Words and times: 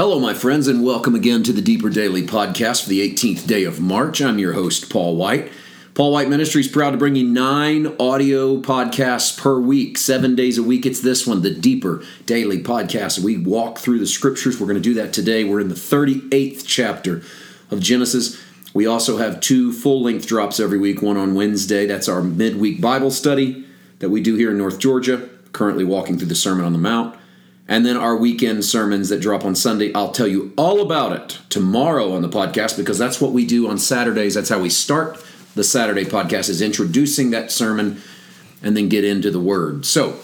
Hello, 0.00 0.18
my 0.18 0.32
friends, 0.32 0.66
and 0.66 0.82
welcome 0.82 1.14
again 1.14 1.42
to 1.42 1.52
the 1.52 1.60
Deeper 1.60 1.90
Daily 1.90 2.26
Podcast 2.26 2.84
for 2.84 2.88
the 2.88 3.06
18th 3.06 3.46
day 3.46 3.64
of 3.64 3.82
March. 3.82 4.22
I'm 4.22 4.38
your 4.38 4.54
host, 4.54 4.88
Paul 4.88 5.14
White. 5.14 5.52
Paul 5.92 6.12
White 6.12 6.30
Ministries 6.30 6.68
is 6.68 6.72
proud 6.72 6.92
to 6.92 6.96
bring 6.96 7.16
you 7.16 7.24
nine 7.24 7.94
audio 8.00 8.62
podcasts 8.62 9.38
per 9.38 9.60
week, 9.60 9.98
seven 9.98 10.34
days 10.34 10.56
a 10.56 10.62
week. 10.62 10.86
It's 10.86 11.02
this 11.02 11.26
one, 11.26 11.42
the 11.42 11.50
Deeper 11.50 12.02
Daily 12.24 12.62
Podcast. 12.62 13.18
We 13.18 13.36
walk 13.36 13.76
through 13.76 13.98
the 13.98 14.06
scriptures. 14.06 14.58
We're 14.58 14.68
going 14.68 14.76
to 14.76 14.80
do 14.80 14.94
that 14.94 15.12
today. 15.12 15.44
We're 15.44 15.60
in 15.60 15.68
the 15.68 15.74
38th 15.74 16.62
chapter 16.64 17.22
of 17.70 17.80
Genesis. 17.80 18.42
We 18.72 18.86
also 18.86 19.18
have 19.18 19.40
two 19.40 19.70
full 19.70 20.02
length 20.02 20.26
drops 20.26 20.60
every 20.60 20.78
week, 20.78 21.02
one 21.02 21.18
on 21.18 21.34
Wednesday. 21.34 21.84
That's 21.84 22.08
our 22.08 22.22
midweek 22.22 22.80
Bible 22.80 23.10
study 23.10 23.66
that 23.98 24.08
we 24.08 24.22
do 24.22 24.36
here 24.36 24.52
in 24.52 24.56
North 24.56 24.78
Georgia, 24.78 25.28
currently 25.52 25.84
walking 25.84 26.16
through 26.16 26.28
the 26.28 26.34
Sermon 26.34 26.64
on 26.64 26.72
the 26.72 26.78
Mount 26.78 27.19
and 27.70 27.86
then 27.86 27.96
our 27.96 28.16
weekend 28.16 28.64
sermons 28.64 29.08
that 29.10 29.20
drop 29.20 29.44
on 29.44 29.54
Sunday. 29.54 29.94
I'll 29.94 30.10
tell 30.10 30.26
you 30.26 30.52
all 30.58 30.82
about 30.82 31.12
it 31.12 31.38
tomorrow 31.48 32.12
on 32.12 32.20
the 32.20 32.28
podcast 32.28 32.76
because 32.76 32.98
that's 32.98 33.20
what 33.20 33.30
we 33.30 33.46
do 33.46 33.70
on 33.70 33.78
Saturdays. 33.78 34.34
That's 34.34 34.48
how 34.48 34.58
we 34.58 34.68
start 34.68 35.24
the 35.54 35.62
Saturday 35.62 36.04
podcast 36.04 36.48
is 36.48 36.60
introducing 36.60 37.30
that 37.30 37.52
sermon 37.52 38.02
and 38.60 38.76
then 38.76 38.88
get 38.88 39.04
into 39.04 39.30
the 39.30 39.40
word. 39.40 39.86
So, 39.86 40.18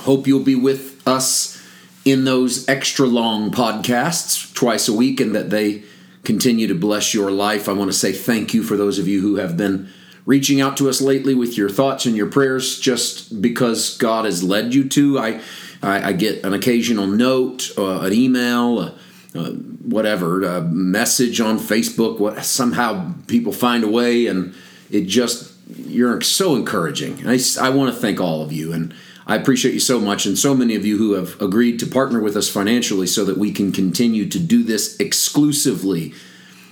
hope 0.00 0.26
you'll 0.26 0.42
be 0.42 0.56
with 0.56 1.06
us 1.06 1.64
in 2.04 2.24
those 2.24 2.68
extra 2.68 3.06
long 3.06 3.52
podcasts 3.52 4.52
twice 4.52 4.88
a 4.88 4.92
week 4.92 5.20
and 5.20 5.34
that 5.36 5.50
they 5.50 5.84
continue 6.24 6.66
to 6.66 6.74
bless 6.74 7.14
your 7.14 7.30
life. 7.30 7.68
I 7.68 7.72
want 7.72 7.92
to 7.92 7.96
say 7.96 8.12
thank 8.12 8.54
you 8.54 8.64
for 8.64 8.76
those 8.76 8.98
of 8.98 9.06
you 9.06 9.20
who 9.20 9.36
have 9.36 9.56
been 9.56 9.88
reaching 10.26 10.60
out 10.60 10.76
to 10.78 10.88
us 10.88 11.00
lately 11.00 11.34
with 11.34 11.56
your 11.56 11.68
thoughts 11.68 12.06
and 12.06 12.16
your 12.16 12.26
prayers 12.26 12.78
just 12.80 13.40
because 13.40 13.96
God 13.98 14.24
has 14.24 14.42
led 14.42 14.74
you 14.74 14.88
to. 14.88 15.18
I 15.18 15.40
I, 15.82 16.08
I 16.08 16.12
get 16.12 16.44
an 16.44 16.52
occasional 16.52 17.06
note, 17.06 17.70
uh, 17.78 18.00
an 18.00 18.12
email, 18.12 18.78
uh, 18.78 18.92
uh, 19.38 19.50
whatever, 19.50 20.42
a 20.42 20.60
message 20.60 21.40
on 21.40 21.58
Facebook. 21.58 22.18
What 22.18 22.44
somehow 22.44 23.14
people 23.26 23.52
find 23.52 23.84
a 23.84 23.88
way, 23.88 24.26
and 24.26 24.54
it 24.90 25.06
just 25.06 25.52
you're 25.68 26.20
so 26.20 26.56
encouraging. 26.56 27.26
I, 27.26 27.38
I 27.60 27.70
want 27.70 27.94
to 27.94 28.00
thank 28.00 28.20
all 28.20 28.42
of 28.42 28.52
you, 28.52 28.72
and 28.72 28.94
I 29.26 29.36
appreciate 29.36 29.74
you 29.74 29.80
so 29.80 30.00
much, 30.00 30.26
and 30.26 30.36
so 30.36 30.54
many 30.54 30.74
of 30.74 30.84
you 30.84 30.98
who 30.98 31.12
have 31.12 31.40
agreed 31.40 31.78
to 31.80 31.86
partner 31.86 32.20
with 32.20 32.36
us 32.36 32.48
financially 32.48 33.06
so 33.06 33.24
that 33.24 33.38
we 33.38 33.52
can 33.52 33.72
continue 33.72 34.28
to 34.28 34.38
do 34.38 34.64
this 34.64 34.96
exclusively 34.98 36.12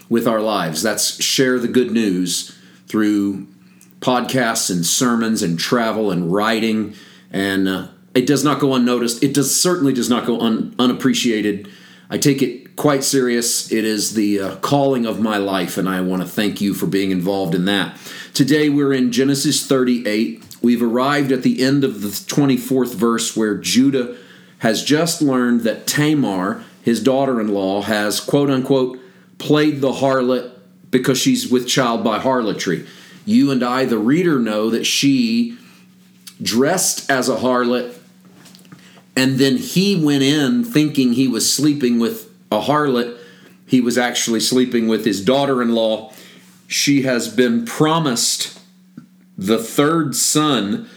with 0.08 0.26
our 0.26 0.40
lives. 0.40 0.82
That's 0.82 1.22
share 1.22 1.58
the 1.58 1.68
good 1.68 1.92
news 1.92 2.56
through 2.88 3.46
podcasts 4.00 4.70
and 4.70 4.84
sermons 4.84 5.42
and 5.42 5.58
travel 5.58 6.10
and 6.10 6.32
writing 6.32 6.94
and 7.30 7.68
uh, 7.68 7.88
it 8.18 8.26
does 8.26 8.42
not 8.42 8.58
go 8.58 8.74
unnoticed. 8.74 9.22
It 9.22 9.32
does 9.32 9.54
certainly 9.54 9.92
does 9.92 10.10
not 10.10 10.26
go 10.26 10.40
un, 10.40 10.74
unappreciated. 10.76 11.68
I 12.10 12.18
take 12.18 12.42
it 12.42 12.74
quite 12.74 13.04
serious. 13.04 13.70
It 13.70 13.84
is 13.84 14.14
the 14.14 14.40
uh, 14.40 14.56
calling 14.56 15.06
of 15.06 15.20
my 15.20 15.36
life, 15.36 15.78
and 15.78 15.88
I 15.88 16.00
want 16.00 16.22
to 16.22 16.28
thank 16.28 16.60
you 16.60 16.74
for 16.74 16.86
being 16.86 17.12
involved 17.12 17.54
in 17.54 17.64
that. 17.66 17.96
Today 18.34 18.70
we're 18.70 18.92
in 18.92 19.12
Genesis 19.12 19.64
38. 19.64 20.44
We've 20.60 20.82
arrived 20.82 21.30
at 21.30 21.44
the 21.44 21.62
end 21.62 21.84
of 21.84 22.02
the 22.02 22.08
24th 22.08 22.96
verse 22.96 23.36
where 23.36 23.56
Judah 23.56 24.16
has 24.58 24.82
just 24.82 25.22
learned 25.22 25.60
that 25.60 25.86
Tamar, 25.86 26.64
his 26.82 27.00
daughter 27.00 27.40
in 27.40 27.54
law, 27.54 27.82
has 27.82 28.18
quote 28.18 28.50
unquote 28.50 28.98
played 29.38 29.80
the 29.80 29.92
harlot 29.92 30.58
because 30.90 31.20
she's 31.20 31.48
with 31.48 31.68
child 31.68 32.02
by 32.02 32.18
harlotry. 32.18 32.84
You 33.24 33.52
and 33.52 33.62
I, 33.62 33.84
the 33.84 33.98
reader, 33.98 34.40
know 34.40 34.70
that 34.70 34.86
she 34.86 35.56
dressed 36.42 37.08
as 37.08 37.28
a 37.28 37.36
harlot 37.36 37.97
and 39.18 39.36
then 39.36 39.56
he 39.56 39.96
went 39.96 40.22
in 40.22 40.62
thinking 40.62 41.12
he 41.12 41.26
was 41.26 41.52
sleeping 41.52 41.98
with 41.98 42.30
a 42.52 42.60
harlot. 42.60 43.18
He 43.66 43.80
was 43.80 43.98
actually 43.98 44.38
sleeping 44.38 44.86
with 44.86 45.04
his 45.04 45.20
daughter 45.20 45.60
in 45.60 45.74
law. 45.74 46.12
She 46.68 47.02
has 47.02 47.26
been 47.26 47.64
promised 47.64 48.60
the 49.36 49.58
third 49.58 50.14
son 50.14 50.88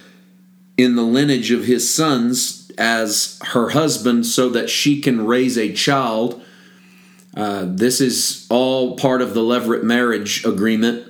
in 0.78 0.96
the 0.96 1.02
lineage 1.02 1.50
of 1.50 1.66
his 1.66 1.92
sons 1.92 2.72
as 2.78 3.40
her 3.44 3.70
husband 3.70 4.28
so 4.28 4.50
that 4.50 4.70
she 4.70 5.02
can 5.02 5.26
raise 5.26 5.58
a 5.58 5.74
child. 5.74 6.44
Uh, 7.36 7.66
this 7.68 8.00
is 8.00 8.46
all 8.52 8.98
part 8.98 9.24
of 9.24 9.34
the 9.34 9.42
Levirate 9.42 9.84
marriage 9.84 10.46
agreement. 10.46 11.08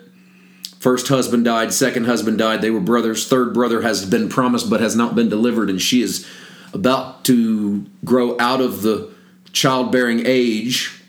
First 0.79 1.09
husband 1.09 1.44
died, 1.44 1.73
second 1.73 2.05
husband 2.05 2.38
died. 2.38 2.61
They 2.61 2.71
were 2.71 2.79
brothers. 2.79 3.27
Third 3.27 3.53
brother 3.53 3.81
has 3.81 4.05
been 4.05 4.29
promised 4.29 4.69
but 4.69 4.79
has 4.79 4.95
not 4.95 5.13
been 5.13 5.27
delivered, 5.27 5.69
and 5.69 5.81
she 5.81 6.01
is 6.01 6.25
about 6.73 7.25
to 7.25 7.85
grow 8.05 8.39
out 8.39 8.61
of 8.61 8.81
the 8.81 9.09
childbearing 9.53 10.23
age, 10.25 11.01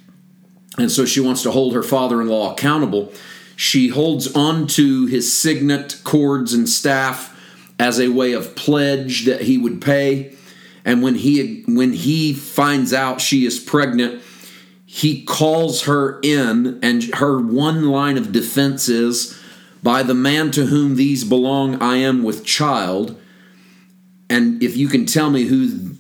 and 0.79 0.91
so 0.91 1.05
she 1.05 1.21
wants 1.21 1.43
to 1.43 1.51
hold 1.51 1.75
her 1.75 1.83
father 1.83 2.21
in 2.21 2.29
law 2.29 2.53
accountable. 2.53 3.13
She 3.57 3.89
holds 3.89 4.35
on 4.35 4.67
to 4.69 5.07
his 5.07 5.33
signet, 5.33 6.01
cords, 6.03 6.53
and 6.53 6.69
staff 6.69 7.39
as 7.79 8.01
a 8.01 8.09
way 8.09 8.33
of 8.33 8.57
pledge 8.57 9.25
that 9.27 9.43
he 9.43 9.59
would 9.59 9.81
pay. 9.81 10.35
And 10.85 11.03
when 11.03 11.15
he 11.15 11.63
when 11.67 11.93
he 11.93 12.33
finds 12.33 12.93
out 12.93 13.21
she 13.21 13.47
is 13.47 13.61
pregnant, 13.61 14.21
he 14.85 15.23
calls 15.23 15.83
her 15.83 16.19
in, 16.23 16.79
and 16.83 17.05
her 17.15 17.39
one 17.39 17.85
line 17.85 18.19
of 18.19 18.33
defense 18.33 18.89
is, 18.89 19.39
"By 19.83 20.03
the 20.03 20.15
man 20.15 20.51
to 20.53 20.67
whom 20.67 20.97
these 20.97 21.23
belong, 21.23 21.77
I 21.77 21.99
am 21.99 22.23
with 22.23 22.45
child." 22.45 23.17
And 24.33 24.63
if 24.63 24.79
you 24.79 24.89
can 24.89 25.05
tell 25.05 25.29
me 25.29 25.45
who 25.45 25.95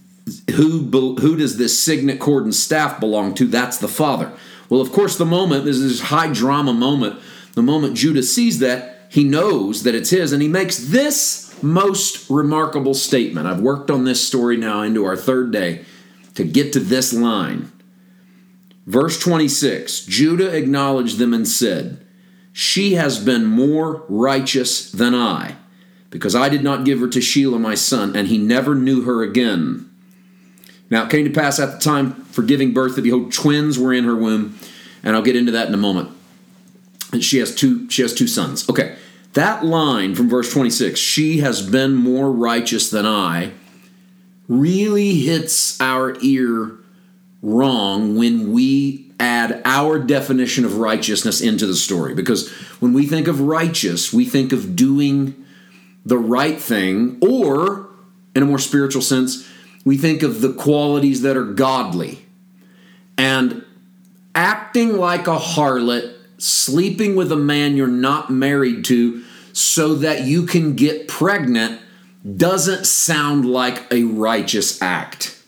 who 0.52 1.16
who 1.20 1.36
does 1.36 1.58
this 1.58 1.78
signet 1.82 2.18
cord 2.18 2.44
and 2.44 2.54
staff 2.54 2.98
belong 2.98 3.34
to 3.34 3.46
that's 3.46 3.76
the 3.76 3.88
father. 3.88 4.32
Well 4.70 4.80
of 4.80 4.90
course 4.90 5.18
the 5.18 5.26
moment 5.26 5.66
this 5.66 5.76
is 5.76 6.00
high 6.00 6.32
drama 6.32 6.72
moment. 6.72 7.20
The 7.52 7.62
moment 7.62 7.94
judah 7.94 8.22
sees 8.22 8.58
that 8.60 9.06
he 9.10 9.22
knows 9.22 9.82
that 9.82 9.94
it's 9.94 10.08
his 10.08 10.32
and 10.32 10.40
he 10.40 10.48
makes 10.48 10.78
this 10.78 11.62
most 11.62 12.30
remarkable 12.30 12.94
statement. 12.94 13.46
I've 13.46 13.60
worked 13.60 13.90
on 13.90 14.04
this 14.04 14.26
story 14.26 14.56
now 14.56 14.80
into 14.80 15.04
our 15.04 15.16
third 15.16 15.52
day 15.52 15.84
to 16.34 16.42
get 16.42 16.72
to 16.72 16.80
this 16.80 17.12
line. 17.12 17.70
Verse 18.86 19.20
26 19.20 20.06
judah 20.06 20.56
acknowledged 20.56 21.18
them 21.18 21.34
and 21.34 21.46
said 21.46 22.06
she 22.54 22.94
has 22.94 23.22
been 23.22 23.44
more 23.44 24.06
righteous 24.08 24.90
than 24.90 25.14
i 25.14 25.56
because 26.12 26.36
I 26.36 26.50
did 26.50 26.62
not 26.62 26.84
give 26.84 27.00
her 27.00 27.08
to 27.08 27.18
Shelah 27.18 27.60
my 27.60 27.74
son, 27.74 28.14
and 28.14 28.28
he 28.28 28.38
never 28.38 28.76
knew 28.76 29.02
her 29.02 29.22
again. 29.22 29.90
Now 30.90 31.06
it 31.06 31.10
came 31.10 31.24
to 31.24 31.32
pass 31.32 31.58
at 31.58 31.72
the 31.72 31.78
time 31.78 32.12
for 32.26 32.42
giving 32.42 32.74
birth 32.74 32.94
that 32.94 33.02
behold, 33.02 33.32
twins 33.32 33.78
were 33.78 33.94
in 33.94 34.04
her 34.04 34.14
womb, 34.14 34.58
and 35.02 35.16
I'll 35.16 35.22
get 35.22 35.36
into 35.36 35.50
that 35.52 35.66
in 35.66 35.74
a 35.74 35.78
moment. 35.78 36.10
And 37.12 37.24
she 37.24 37.38
has 37.38 37.54
two, 37.54 37.88
she 37.90 38.02
has 38.02 38.14
two 38.14 38.28
sons. 38.28 38.68
Okay. 38.68 38.96
That 39.32 39.64
line 39.64 40.14
from 40.14 40.28
verse 40.28 40.52
26, 40.52 41.00
she 41.00 41.38
has 41.38 41.62
been 41.62 41.94
more 41.94 42.30
righteous 42.30 42.90
than 42.90 43.06
I, 43.06 43.52
really 44.48 45.14
hits 45.14 45.80
our 45.80 46.18
ear 46.20 46.72
wrong 47.40 48.18
when 48.18 48.52
we 48.52 49.10
add 49.18 49.62
our 49.64 49.98
definition 49.98 50.66
of 50.66 50.76
righteousness 50.76 51.40
into 51.40 51.66
the 51.66 51.74
story. 51.74 52.14
Because 52.14 52.50
when 52.80 52.92
we 52.92 53.06
think 53.06 53.28
of 53.28 53.40
righteous, 53.40 54.12
we 54.12 54.26
think 54.26 54.52
of 54.52 54.76
doing 54.76 55.41
the 56.04 56.18
right 56.18 56.60
thing, 56.60 57.18
or 57.20 57.88
in 58.34 58.42
a 58.42 58.46
more 58.46 58.58
spiritual 58.58 59.02
sense, 59.02 59.48
we 59.84 59.96
think 59.96 60.22
of 60.22 60.40
the 60.40 60.52
qualities 60.52 61.22
that 61.22 61.36
are 61.36 61.44
godly. 61.44 62.24
And 63.18 63.64
acting 64.34 64.96
like 64.96 65.26
a 65.26 65.38
harlot, 65.38 66.14
sleeping 66.38 67.14
with 67.14 67.30
a 67.30 67.36
man 67.36 67.76
you're 67.76 67.86
not 67.86 68.30
married 68.30 68.84
to 68.86 69.22
so 69.52 69.94
that 69.96 70.22
you 70.22 70.46
can 70.46 70.74
get 70.74 71.08
pregnant 71.08 71.80
doesn't 72.36 72.86
sound 72.86 73.44
like 73.44 73.92
a 73.92 74.04
righteous 74.04 74.80
act. 74.80 75.38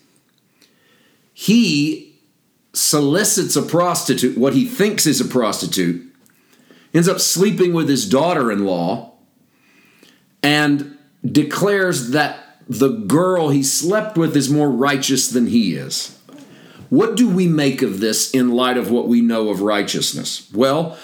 He 1.32 2.16
solicits 2.72 3.56
a 3.56 3.62
prostitute, 3.62 4.36
what 4.36 4.54
he 4.54 4.66
thinks 4.66 5.06
is 5.06 5.20
a 5.20 5.24
prostitute, 5.24 6.12
ends 6.92 7.08
up 7.08 7.20
sleeping 7.20 7.72
with 7.72 7.88
his 7.88 8.08
daughter 8.08 8.52
in 8.52 8.64
law 8.64 9.13
and 10.44 10.98
declares 11.24 12.10
that 12.10 12.60
the 12.68 12.90
girl 12.90 13.48
he 13.48 13.62
slept 13.62 14.16
with 14.16 14.36
is 14.36 14.50
more 14.50 14.70
righteous 14.70 15.30
than 15.30 15.46
he 15.48 15.74
is. 15.74 16.18
What 16.90 17.16
do 17.16 17.28
we 17.28 17.48
make 17.48 17.82
of 17.82 18.00
this 18.00 18.30
in 18.30 18.50
light 18.50 18.76
of 18.76 18.90
what 18.90 19.08
we 19.08 19.20
know 19.20 19.48
of 19.48 19.62
righteousness? 19.62 20.48
Well, 20.52 20.98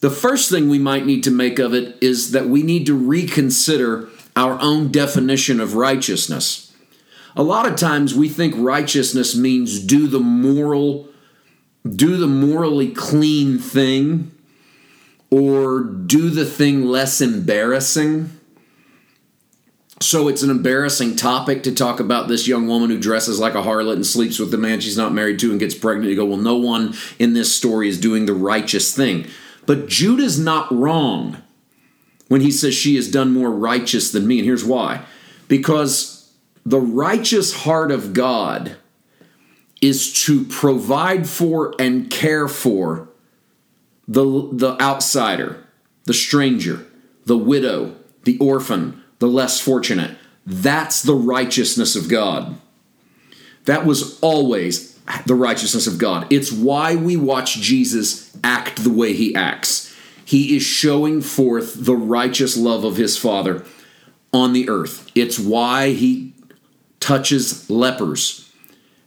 the 0.00 0.10
first 0.10 0.50
thing 0.50 0.68
we 0.68 0.78
might 0.78 1.04
need 1.04 1.24
to 1.24 1.30
make 1.30 1.58
of 1.58 1.74
it 1.74 2.00
is 2.00 2.30
that 2.30 2.48
we 2.48 2.62
need 2.62 2.86
to 2.86 2.96
reconsider 2.96 4.08
our 4.36 4.60
own 4.60 4.92
definition 4.92 5.60
of 5.60 5.74
righteousness. 5.74 6.72
A 7.34 7.42
lot 7.42 7.66
of 7.66 7.76
times 7.76 8.14
we 8.14 8.28
think 8.28 8.54
righteousness 8.56 9.34
means 9.36 9.80
do 9.80 10.06
the 10.06 10.20
moral 10.20 11.08
do 11.84 12.16
the 12.16 12.26
morally 12.26 12.90
clean 12.90 13.58
thing 13.58 14.32
or 15.30 15.80
do 15.80 16.30
the 16.30 16.44
thing 16.44 16.84
less 16.84 17.20
embarrassing 17.20 18.28
So 20.00 20.28
it's 20.28 20.42
an 20.42 20.50
embarrassing 20.50 21.16
topic 21.16 21.62
to 21.62 21.72
talk 21.72 22.00
about 22.00 22.28
this 22.28 22.46
young 22.46 22.66
woman 22.66 22.90
who 22.90 22.98
dresses 22.98 23.38
like 23.38 23.54
a 23.54 23.62
harlot 23.62 23.94
and 23.94 24.06
sleeps 24.06 24.38
with 24.38 24.50
the 24.50 24.58
man 24.58 24.80
she's 24.80 24.96
not 24.96 25.14
married 25.14 25.38
to 25.38 25.50
and 25.50 25.58
gets 25.58 25.74
pregnant. 25.74 26.10
You 26.10 26.16
go, 26.16 26.26
well, 26.26 26.36
no 26.36 26.56
one 26.56 26.94
in 27.18 27.32
this 27.32 27.56
story 27.56 27.88
is 27.88 27.98
doing 27.98 28.26
the 28.26 28.34
righteous 28.34 28.94
thing. 28.94 29.26
But 29.64 29.88
Judah's 29.88 30.38
not 30.38 30.70
wrong 30.70 31.42
when 32.28 32.42
he 32.42 32.50
says 32.50 32.74
she 32.74 32.96
has 32.96 33.10
done 33.10 33.32
more 33.32 33.50
righteous 33.50 34.12
than 34.12 34.26
me. 34.26 34.38
And 34.38 34.46
here's 34.46 34.64
why 34.64 35.02
because 35.48 36.32
the 36.64 36.80
righteous 36.80 37.62
heart 37.62 37.90
of 37.90 38.12
God 38.12 38.76
is 39.80 40.12
to 40.24 40.44
provide 40.44 41.28
for 41.28 41.74
and 41.78 42.10
care 42.10 42.48
for 42.48 43.08
the, 44.08 44.50
the 44.52 44.80
outsider, 44.80 45.64
the 46.04 46.14
stranger, 46.14 46.86
the 47.24 47.38
widow, 47.38 47.94
the 48.24 48.38
orphan, 48.38 49.02
the 49.18 49.28
less 49.28 49.60
fortunate. 49.60 50.16
That's 50.46 51.02
the 51.02 51.14
righteousness 51.14 51.96
of 51.96 52.08
God. 52.08 52.56
That 53.64 53.84
was 53.84 54.20
always 54.20 54.98
the 55.26 55.34
righteousness 55.34 55.86
of 55.86 55.98
God. 55.98 56.32
It's 56.32 56.52
why 56.52 56.94
we 56.94 57.16
watch 57.16 57.56
Jesus 57.56 58.36
act 58.44 58.82
the 58.82 58.92
way 58.92 59.12
he 59.12 59.34
acts. 59.34 59.94
He 60.24 60.56
is 60.56 60.62
showing 60.62 61.20
forth 61.20 61.84
the 61.84 61.96
righteous 61.96 62.56
love 62.56 62.84
of 62.84 62.96
his 62.96 63.16
Father 63.16 63.64
on 64.32 64.52
the 64.52 64.68
earth. 64.68 65.10
It's 65.14 65.38
why 65.38 65.90
he 65.90 66.32
touches 67.00 67.70
lepers, 67.70 68.52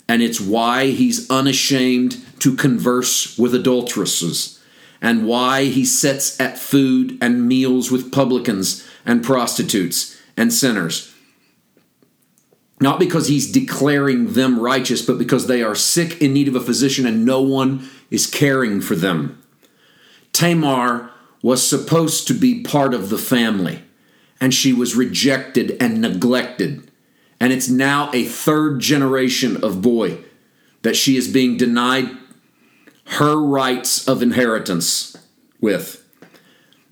and 0.08 0.22
it's 0.22 0.40
why 0.40 0.88
he's 0.88 1.30
unashamed 1.30 2.18
to 2.40 2.56
converse 2.56 3.38
with 3.38 3.54
adulteresses, 3.54 4.62
and 5.02 5.28
why 5.28 5.66
he 5.66 5.84
sits 5.84 6.40
at 6.40 6.58
food 6.58 7.18
and 7.22 7.48
meals 7.48 7.92
with 7.92 8.12
publicans 8.12 8.89
and 9.06 9.24
prostitutes 9.24 10.20
and 10.36 10.54
sinners. 10.54 11.14
Not 12.82 13.00
because 13.00 13.28
he's 13.28 13.52
declaring 13.52 14.34
them 14.34 14.60
righteous, 14.60 15.02
but 15.02 15.18
because 15.18 15.48
they 15.48 15.62
are 15.62 15.76
sick 15.76 16.22
in 16.22 16.34
need 16.34 16.48
of 16.48 16.56
a 16.56 16.62
physician 16.62 17.06
and 17.06 17.26
no 17.26 17.42
one 17.42 17.90
is 18.10 18.26
caring 18.26 18.80
for 18.80 18.96
them. 18.96 19.42
Tamar 20.32 21.12
was 21.42 21.68
supposed 21.68 22.28
to 22.28 22.34
be 22.34 22.64
part 22.64 22.94
of 22.94 23.10
the 23.10 23.18
family, 23.18 23.84
and 24.40 24.54
she 24.54 24.72
was 24.72 24.96
rejected 24.96 25.76
and 25.82 26.02
neglected. 26.02 26.90
And 27.40 27.52
it's 27.54 27.70
now 27.70 28.10
a 28.14 28.26
third 28.26 28.80
generation 28.80 29.62
of 29.64 29.82
boy 29.82 30.20
that 30.82 30.96
she 30.96 31.18
is 31.18 31.28
being 31.28 31.58
denied 31.58 32.10
her 33.06 33.38
rights 33.38 34.08
of 34.08 34.22
inheritance 34.22 35.18
with. 35.60 36.06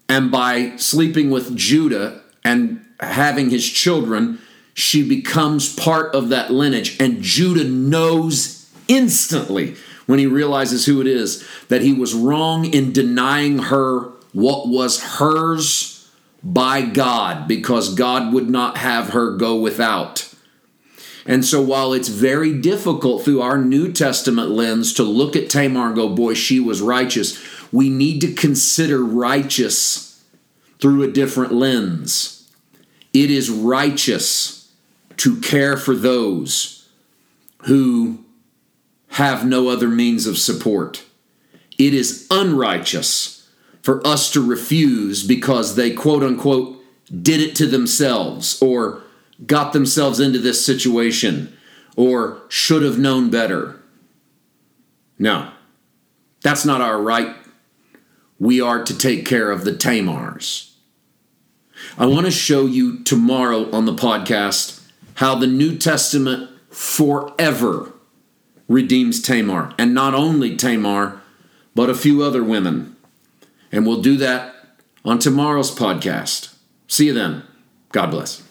And 0.09 0.31
by 0.31 0.75
sleeping 0.77 1.29
with 1.29 1.55
Judah 1.55 2.21
and 2.43 2.85
having 2.99 3.49
his 3.49 3.67
children, 3.69 4.39
she 4.73 5.07
becomes 5.07 5.73
part 5.73 6.13
of 6.15 6.29
that 6.29 6.51
lineage. 6.51 6.97
And 6.99 7.21
Judah 7.21 7.65
knows 7.65 8.69
instantly 8.87 9.75
when 10.05 10.19
he 10.19 10.25
realizes 10.25 10.85
who 10.85 11.01
it 11.01 11.07
is 11.07 11.45
that 11.67 11.81
he 11.81 11.93
was 11.93 12.13
wrong 12.13 12.65
in 12.65 12.93
denying 12.93 13.59
her 13.59 14.11
what 14.33 14.67
was 14.67 15.03
hers 15.17 16.09
by 16.43 16.81
God 16.81 17.47
because 17.47 17.93
God 17.93 18.33
would 18.33 18.49
not 18.49 18.77
have 18.77 19.09
her 19.09 19.35
go 19.35 19.59
without. 19.59 20.33
And 21.27 21.43
so, 21.43 21.61
while 21.61 21.91
it's 21.91 22.07
very 22.07 22.57
difficult 22.57 23.23
through 23.23 23.41
our 23.41 23.57
New 23.57 23.91
Testament 23.91 24.49
lens 24.49 24.93
to 24.93 25.03
look 25.03 25.35
at 25.35 25.49
Tamar 25.49 25.87
and 25.87 25.95
go, 25.95 26.07
boy, 26.07 26.33
she 26.33 26.59
was 26.61 26.81
righteous, 26.81 27.37
we 27.71 27.89
need 27.89 28.21
to 28.21 28.33
consider 28.33 29.03
righteous 29.03 30.23
through 30.79 31.03
a 31.03 31.11
different 31.11 31.51
lens. 31.51 32.49
It 33.13 33.29
is 33.29 33.49
righteous 33.49 34.71
to 35.17 35.39
care 35.41 35.75
for 35.75 35.95
those 35.95 36.87
who 37.63 38.23
have 39.09 39.45
no 39.45 39.67
other 39.67 39.89
means 39.89 40.27
of 40.27 40.37
support. 40.37 41.03
It 41.77 41.93
is 41.93 42.25
unrighteous 42.31 43.49
for 43.81 44.05
us 44.05 44.31
to 44.31 44.45
refuse 44.45 45.25
because 45.25 45.75
they 45.75 45.91
quote 45.91 46.23
unquote 46.23 46.81
did 47.21 47.41
it 47.41 47.55
to 47.55 47.65
themselves 47.65 48.61
or 48.61 49.01
got 49.45 49.73
themselves 49.73 50.19
into 50.19 50.39
this 50.39 50.65
situation 50.65 51.55
or 51.95 52.41
should 52.49 52.83
have 52.83 52.97
known 52.97 53.29
better. 53.29 53.81
No, 55.19 55.51
that's 56.41 56.65
not 56.65 56.81
our 56.81 57.01
right. 57.01 57.35
We 58.39 58.61
are 58.61 58.83
to 58.83 58.97
take 58.97 59.25
care 59.25 59.51
of 59.51 59.65
the 59.65 59.71
Tamars. 59.71 60.71
I 61.97 62.05
want 62.05 62.25
to 62.25 62.31
show 62.31 62.65
you 62.65 63.03
tomorrow 63.03 63.69
on 63.71 63.85
the 63.85 63.93
podcast 63.93 64.83
how 65.15 65.35
the 65.35 65.47
New 65.47 65.77
Testament 65.77 66.49
forever 66.69 67.91
redeems 68.67 69.21
Tamar. 69.21 69.73
And 69.77 69.93
not 69.93 70.13
only 70.13 70.55
Tamar, 70.55 71.21
but 71.73 71.89
a 71.89 71.95
few 71.95 72.21
other 72.21 72.43
women. 72.43 72.95
And 73.71 73.85
we'll 73.85 74.01
do 74.01 74.17
that 74.17 74.53
on 75.03 75.19
tomorrow's 75.19 75.73
podcast. 75.73 76.55
See 76.87 77.07
you 77.07 77.13
then. 77.13 77.43
God 77.91 78.11
bless. 78.11 78.46